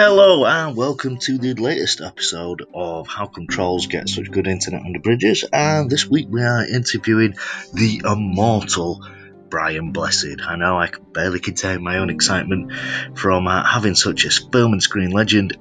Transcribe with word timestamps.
Hello 0.00 0.46
and 0.46 0.76
welcome 0.76 1.16
to 1.16 1.38
the 1.38 1.54
latest 1.54 2.00
episode 2.00 2.64
of 2.72 3.08
How 3.08 3.26
Come 3.26 3.48
Trolls 3.48 3.88
Get 3.88 4.08
Such 4.08 4.30
Good 4.30 4.46
Internet 4.46 4.84
Under 4.84 5.00
Bridges. 5.00 5.44
And 5.52 5.90
this 5.90 6.06
week 6.08 6.28
we 6.30 6.40
are 6.40 6.64
interviewing 6.64 7.34
the 7.74 8.02
immortal 8.04 9.04
Brian 9.50 9.90
Blessed. 9.90 10.36
I 10.40 10.54
know 10.54 10.78
I 10.78 10.86
can 10.86 11.02
barely 11.12 11.40
contain 11.40 11.82
my 11.82 11.98
own 11.98 12.10
excitement 12.10 12.74
from 13.16 13.48
uh, 13.48 13.64
having 13.64 13.96
such 13.96 14.24
a 14.24 14.30
film 14.30 14.72
and 14.72 14.80
screen 14.80 15.10
legend 15.10 15.58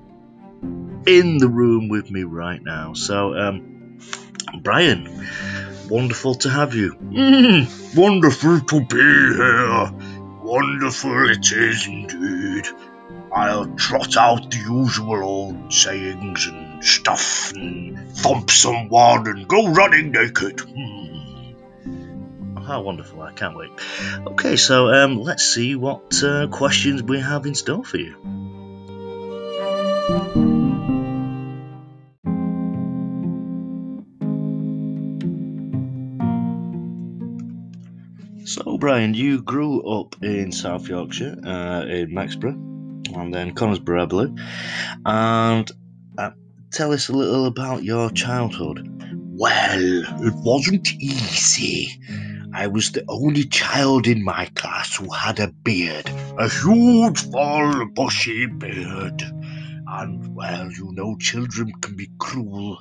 in 1.07 1.39
the 1.39 1.49
room 1.49 1.89
with 1.89 2.11
me 2.11 2.21
right 2.21 2.61
now. 2.61 2.93
So, 2.93 3.35
um, 3.35 3.97
Brian, 4.61 5.25
wonderful 5.89 6.35
to 6.35 6.49
have 6.51 6.75
you. 6.75 6.93
Mm, 6.93 7.97
wonderful 7.97 8.59
to 8.59 8.85
be 8.85 8.97
here. 8.97 9.91
Wonderful 10.43 11.31
it 11.31 11.51
is 11.51 11.88
indeed. 11.88 12.68
I'll 13.37 13.68
trot 13.75 14.18
out 14.18 14.50
the 14.50 14.57
usual 14.57 15.23
old 15.23 15.71
sayings 15.71 16.47
and 16.47 16.83
stuff 16.83 17.54
and 17.54 18.10
thump 18.18 18.50
someone 18.50 19.27
and 19.27 19.47
go 19.47 19.68
running 19.69 20.11
naked. 20.11 20.61
Hmm. 20.61 21.54
How 22.57 22.82
wonderful, 22.82 23.21
I 23.21 23.32
can't 23.33 23.55
wait. 23.55 23.69
Okay, 24.25 24.55
so 24.55 24.91
um, 24.91 25.21
let's 25.21 25.43
see 25.46 25.75
what 25.75 26.23
uh, 26.23 26.47
questions 26.47 27.04
we 27.04 27.19
have 27.19 27.46
in 27.46 27.54
store 27.54 27.83
for 27.86 27.97
you. 27.97 28.15
So, 38.45 38.77
Brian, 38.80 39.13
you 39.13 39.44
grew 39.44 39.81
up 39.83 40.16
in 40.23 40.52
South 40.52 40.88
Yorkshire, 40.88 41.38
uh, 41.45 41.85
in 41.85 42.09
Mexborough, 42.11 42.77
and 43.16 43.34
then 43.34 43.53
Conisbrough, 43.53 44.09
Blue. 44.09 44.36
And 45.05 45.72
uh, 46.17 46.31
tell 46.72 46.91
us 46.94 47.09
a 47.09 47.14
little 47.14 47.45
about 47.45 47.83
your 47.83 48.09
childhood. 48.11 48.88
Well, 49.39 49.80
it 49.80 50.33
wasn't 50.38 50.88
easy. 50.94 51.99
I 52.53 52.67
was 52.67 52.91
the 52.91 53.03
only 53.08 53.44
child 53.44 54.08
in 54.08 54.23
my 54.23 54.45
class 54.55 54.95
who 54.95 55.11
had 55.11 55.39
a 55.39 55.49
beard, 55.49 56.09
a 56.38 56.49
huge, 56.49 57.19
full, 57.31 57.88
bushy 57.94 58.47
beard. 58.47 59.21
And, 59.89 60.36
well, 60.36 60.71
you 60.71 60.92
know, 60.94 61.16
children 61.17 61.71
can 61.81 61.95
be 61.95 62.09
cruel. 62.17 62.80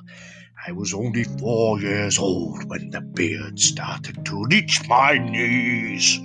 I 0.67 0.71
was 0.71 0.93
only 0.93 1.23
four 1.23 1.79
years 1.79 2.17
old 2.17 2.67
when 2.69 2.89
the 2.89 3.01
beard 3.01 3.59
started 3.59 4.25
to 4.25 4.45
reach 4.49 4.81
my 4.89 5.17
knees. 5.17 6.19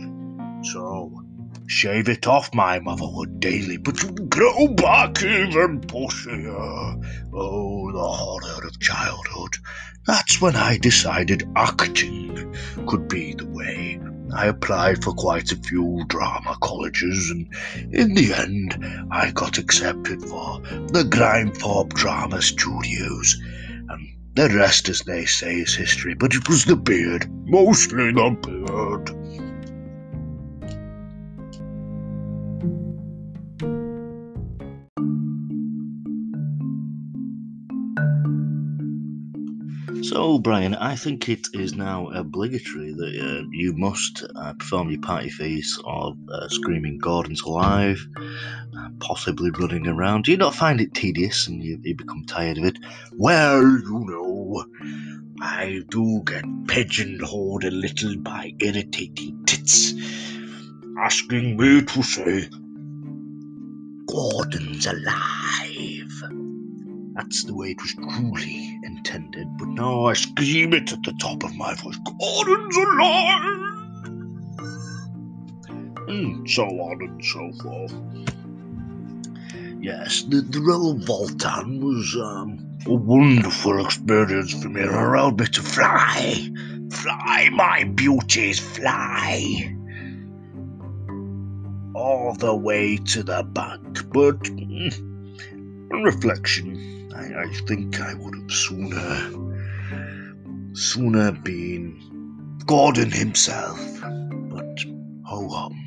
So, 0.73 1.22
shave 1.73 2.09
it 2.09 2.27
off, 2.27 2.55
my 2.55 2.79
mother 2.79 3.09
would 3.09 3.41
daily, 3.41 3.79
but 3.79 4.05
would 4.05 4.29
grow 4.29 4.69
back 4.69 5.23
even 5.23 5.81
bushier. 5.81 7.31
Oh, 7.33 7.91
the 7.91 7.99
horror 7.99 8.67
of 8.67 8.79
childhood. 8.79 9.57
That's 10.07 10.41
when 10.41 10.55
I 10.55 10.77
decided 10.77 11.49
acting 11.57 12.55
could 12.87 13.09
be 13.09 13.35
the 13.35 13.47
way. 13.47 13.99
I 14.35 14.47
applied 14.47 15.03
for 15.03 15.15
quite 15.15 15.51
a 15.51 15.57
few 15.57 16.05
drama 16.09 16.57
colleges, 16.61 17.31
and 17.31 17.49
in 17.93 18.15
the 18.15 18.35
end, 18.35 18.79
I 19.11 19.31
got 19.31 19.59
accepted 19.59 20.23
for 20.23 20.61
the 20.61 21.05
Grimethorpe 21.09 21.95
Drama 21.95 22.43
Studios. 22.43 23.41
And 23.89 24.09
the 24.35 24.51
rest, 24.51 24.89
as 24.91 25.01
they 25.01 25.25
say, 25.25 25.57
is 25.57 25.75
history, 25.75 26.15
but 26.15 26.35
it 26.35 26.49
was 26.49 26.67
the 26.67 26.77
beard, 26.77 27.31
mostly 27.47 28.13
the 28.13 28.31
beard. 28.43 29.22
So, 40.03 40.39
Brian, 40.39 40.75
I 40.75 40.97
think 40.97 41.29
it 41.29 41.47
is 41.55 41.75
now 41.75 42.09
obligatory 42.09 42.93
that 42.93 43.21
uh, 43.21 43.49
you 43.53 43.75
must 43.77 44.25
uh, 44.37 44.53
perform 44.55 44.91
your 44.91 45.01
party 45.01 45.31
face 45.31 45.79
of 45.85 46.17
uh, 46.33 46.49
screaming 46.49 46.99
Gordon's 46.99 47.43
alive, 47.43 48.05
uh, 48.17 48.89
possibly 49.01 49.51
running 49.51 49.87
around. 49.87 50.25
Do 50.25 50.31
you 50.31 50.37
not 50.37 50.55
find 50.55 50.81
it 50.81 50.95
tedious 50.95 51.47
and 51.47 51.63
you, 51.63 51.79
you 51.83 51.97
become 51.97 52.25
tired 52.27 52.59
of 52.59 52.65
it? 52.65 52.79
Well, 53.17 53.63
you 53.63 54.05
know, 54.07 54.65
I 55.41 55.83
do 55.89 56.23
get 56.25 56.45
pigeonholed 56.69 57.65
a 57.65 57.71
little 57.71 58.17
by 58.19 58.55
irritating 58.61 59.45
tits 59.47 59.95
asking 60.99 61.57
me 61.57 61.83
to 61.83 62.03
say, 62.03 62.49
Gordon's 64.07 64.87
alive. 64.87 66.23
That's 67.15 67.45
the 67.45 67.55
way 67.55 67.71
it 67.71 67.81
was 67.81 67.95
truly 67.95 68.79
but 69.05 69.69
now 69.69 70.07
I 70.07 70.13
scream 70.15 70.73
it 70.73 70.93
at 70.93 71.03
the 71.03 71.13
top 71.15 71.43
of 71.43 71.55
my 71.57 71.75
voice 71.75 71.99
Gordon's 71.99 72.77
alive! 72.77 73.59
And 76.09 76.49
so 76.49 76.65
on 76.65 77.03
and 77.03 77.25
so 77.25 77.53
forth. 77.63 77.95
Yes, 79.81 80.23
the, 80.23 80.43
the 80.43 80.61
role 80.61 80.93
of 80.93 80.99
Vultan 80.99 81.81
was 81.81 82.17
um, 82.17 82.79
a 82.87 82.95
wonderful 82.95 83.85
experience 83.85 84.53
for 84.63 84.69
me. 84.69 84.83
It 84.83 84.89
allowed 84.89 85.41
me 85.41 85.47
to 85.47 85.63
fly. 85.63 86.51
Fly, 86.91 87.49
my 87.53 87.85
beauties, 87.85 88.61
fly. 88.61 89.75
All 91.95 92.35
the 92.35 92.55
way 92.55 92.97
to 92.97 93.23
the 93.23 93.43
bank, 93.43 94.13
but 94.13 94.41
mm, 94.45 95.12
on 95.93 96.03
reflection, 96.03 97.13
I, 97.15 97.43
I 97.43 97.49
think 97.67 98.01
I 98.01 98.15
would 98.15 98.35
have 98.35 98.51
sooner, 98.51 99.31
sooner 100.75 101.33
been 101.33 102.59
Gordon 102.67 103.11
himself. 103.11 103.79
But 104.01 104.79
ho 105.25 105.49
hum. 105.49 105.79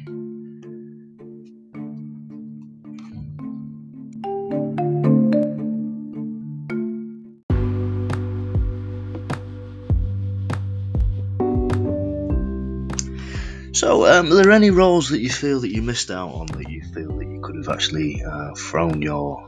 So, 13.74 14.06
um, 14.08 14.32
are 14.32 14.36
there 14.36 14.52
any 14.52 14.70
roles 14.70 15.10
that 15.10 15.20
you 15.20 15.30
feel 15.30 15.60
that 15.60 15.74
you 15.74 15.82
missed 15.82 16.10
out 16.10 16.34
on 16.34 16.46
that 16.48 16.70
you 16.70 16.82
feel 16.94 17.18
that 17.18 17.28
you 17.28 17.42
could 17.42 17.58
have 17.58 17.68
actually 17.68 18.24
uh, 18.24 18.56
thrown 18.56 19.02
your 19.02 19.46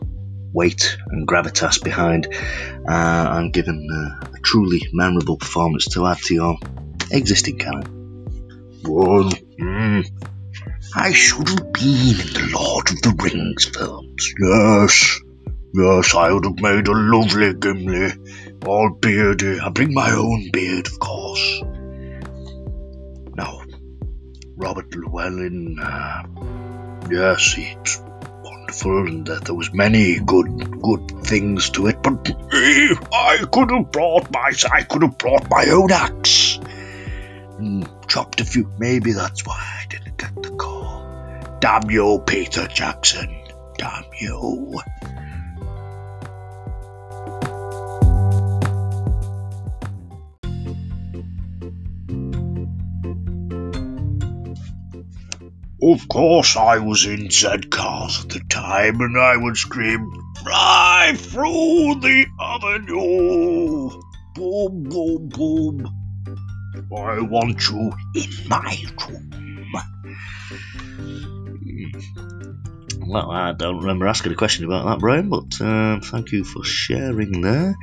weight 0.58 0.98
and 1.10 1.28
gravitas 1.28 1.84
behind 1.84 2.28
uh, 2.90 3.28
and 3.38 3.54
given 3.54 3.88
uh, 3.94 4.28
a 4.36 4.40
truly 4.42 4.82
memorable 4.92 5.38
performance 5.38 5.86
to 5.94 6.06
add 6.08 6.18
to 6.18 6.34
your 6.34 6.58
existing 7.12 7.60
canon? 7.60 8.26
Well, 8.84 9.30
mm, 9.60 10.04
I 10.96 11.14
should 11.14 11.48
have 11.50 11.74
been 11.74 12.20
in 12.24 12.34
the 12.34 12.50
Lord 12.54 12.90
of 12.90 13.02
the 13.04 13.16
Rings 13.22 13.66
films. 13.66 14.34
Yes, 14.40 15.20
yes, 15.76 16.16
I 16.16 16.32
would 16.32 16.46
have 16.46 16.60
made 16.60 16.88
a 16.88 16.94
lovely 16.94 17.54
Gimli, 17.54 18.14
all 18.66 18.90
beardy. 19.00 19.60
I 19.60 19.70
bring 19.70 19.94
my 19.94 20.12
own 20.12 20.50
beard, 20.52 20.88
of 20.88 21.00
course. 21.00 21.62
Now, 23.36 23.62
Robert 24.56 24.96
Llewellyn, 24.96 25.78
uh, 25.80 26.24
yes, 27.12 27.54
he's 27.54 28.07
and 28.70 29.26
that 29.28 29.46
there 29.46 29.56
was 29.56 29.74
many 29.74 30.20
good 30.20 30.82
good 30.82 31.24
things 31.24 31.70
to 31.72 31.88
it, 31.88 32.02
but 32.04 32.32
I 33.14 33.38
could 33.52 33.72
have 33.72 33.92
brought 33.92 34.32
my 34.32 34.52
I 34.72 34.84
could 34.84 35.04
have 35.04 35.18
brought 35.18 35.50
my 35.50 35.66
own 35.70 35.92
axe 35.92 36.60
and 37.58 37.90
chopped 38.08 38.42
a 38.42 38.46
few. 38.46 38.72
Maybe 38.78 39.14
that's 39.14 39.46
why 39.46 39.56
I 39.58 39.86
didn't 39.88 40.18
get 40.18 40.44
the 40.44 40.52
call. 40.52 41.58
Damn 41.60 41.90
you, 41.90 42.24
Peter 42.26 42.68
Jackson. 42.68 43.44
Damn 43.78 44.06
you. 44.20 44.80
Of 55.90 56.10
course, 56.10 56.58
I 56.58 56.80
was 56.80 57.06
in 57.06 57.32
Z 57.32 57.70
cars 57.70 58.20
at 58.22 58.30
the 58.30 58.42
time, 58.50 59.00
and 59.00 59.18
I 59.18 59.38
would 59.38 59.56
scream, 59.56 60.12
Fly 60.44 61.14
through 61.16 62.02
the 62.02 62.26
avenue! 62.38 63.90
Boom, 64.36 64.84
boom, 64.84 65.30
boom. 65.30 65.88
I 66.94 67.22
want 67.22 67.70
you 67.70 67.94
in 68.16 68.30
my 68.50 68.78
room. 69.08 69.32
Well, 73.08 73.32
I 73.32 73.54
don't 73.54 73.80
remember 73.80 74.06
asking 74.06 74.34
a 74.34 74.36
question 74.36 74.66
about 74.66 74.86
that, 74.86 75.00
Brian, 75.00 75.30
but 75.30 75.62
um, 75.62 76.02
thank 76.02 76.34
you 76.34 76.44
for 76.44 76.64
sharing 76.64 77.42
there. 77.42 77.76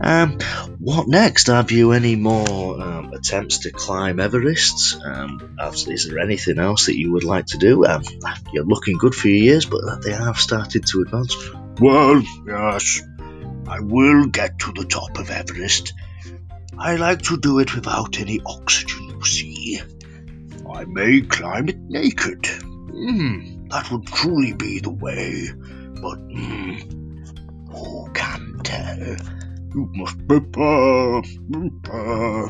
Um, 0.00 0.38
what 0.78 1.08
next? 1.08 1.48
Have 1.48 1.70
you 1.70 1.92
any 1.92 2.16
more 2.16 2.80
um, 2.80 3.12
attempts 3.12 3.58
to 3.58 3.70
climb 3.70 4.18
Everest? 4.18 4.98
Um, 5.04 5.56
is 5.88 6.08
there 6.08 6.20
anything 6.20 6.58
else 6.58 6.86
that 6.86 6.98
you 6.98 7.12
would 7.12 7.24
like 7.24 7.46
to 7.46 7.58
do? 7.58 7.84
Um, 7.84 8.02
you're 8.52 8.64
looking 8.64 8.96
good 8.96 9.14
for 9.14 9.28
your 9.28 9.44
years, 9.44 9.66
but 9.66 10.02
they 10.02 10.12
have 10.12 10.38
started 10.38 10.86
to 10.86 11.02
advance. 11.02 11.36
Well, 11.78 12.22
yes, 12.46 13.02
I 13.68 13.80
will 13.80 14.26
get 14.26 14.60
to 14.60 14.72
the 14.72 14.86
top 14.86 15.18
of 15.18 15.30
Everest. 15.30 15.92
I 16.78 16.96
like 16.96 17.22
to 17.22 17.36
do 17.36 17.58
it 17.58 17.74
without 17.74 18.18
any 18.18 18.40
oxygen, 18.44 19.10
you 19.10 19.24
see. 19.24 19.80
I 20.72 20.84
may 20.86 21.20
climb 21.20 21.68
it 21.68 21.78
naked. 21.78 22.46
Hmm, 22.46 23.51
that 23.72 23.90
would 23.90 24.06
truly 24.06 24.52
be 24.52 24.80
the 24.80 24.90
way. 24.90 25.50
But, 26.02 26.18
hmm, 26.18 26.74
who 27.70 28.10
can 28.12 28.60
tell? 28.62 29.16
You 29.74 29.90
must 29.94 30.28
prepare, 30.28 31.22
prepare. 31.50 32.48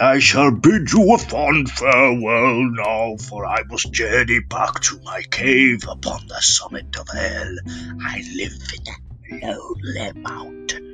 I 0.00 0.18
shall 0.20 0.50
bid 0.52 0.92
you 0.92 1.14
a 1.14 1.18
fond 1.18 1.70
farewell 1.70 2.70
now, 2.72 3.16
for 3.18 3.46
I 3.46 3.62
must 3.64 3.92
journey 3.92 4.40
back 4.40 4.80
to 4.80 5.00
my 5.04 5.22
cave 5.30 5.84
upon 5.88 6.26
the 6.26 6.40
summit 6.40 6.96
of 6.96 7.08
hell. 7.08 7.56
I 8.02 8.24
live 8.34 8.52
in 9.28 9.42
a 9.42 9.58
lonely 9.58 10.12
mountain. 10.20 10.87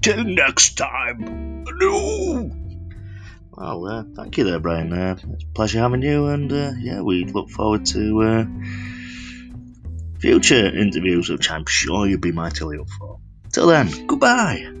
Till 0.00 0.24
next 0.24 0.76
time, 0.76 1.64
adieu! 1.66 2.50
Well, 3.52 3.86
uh, 3.86 4.04
thank 4.14 4.38
you 4.38 4.44
there, 4.44 4.60
Brian. 4.60 4.92
Uh, 4.92 5.16
it's 5.32 5.44
a 5.44 5.46
pleasure 5.48 5.80
having 5.80 6.02
you, 6.02 6.26
and 6.26 6.52
uh, 6.52 6.72
yeah, 6.78 7.00
we 7.00 7.24
look 7.24 7.50
forward 7.50 7.86
to 7.86 8.22
uh, 8.22 8.44
future 10.20 10.66
interviews, 10.66 11.28
which 11.28 11.50
I'm 11.50 11.66
sure 11.66 12.06
you'll 12.06 12.20
be 12.20 12.32
mightily 12.32 12.78
up 12.78 12.88
for. 12.88 13.18
Till 13.52 13.66
then, 13.66 14.06
goodbye. 14.06 14.77